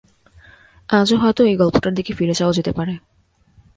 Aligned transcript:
আজও 0.89 1.15
হয়তো 1.17 1.41
এই 1.43 1.55
গল্পটার 1.55 1.93
দিকে 1.93 2.11
ফিরে 2.13 2.35
চাওয়া 2.35 2.53
যেতে 2.53 2.71
পারে। 2.71 2.93